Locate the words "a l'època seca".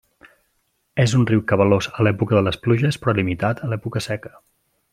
3.69-4.35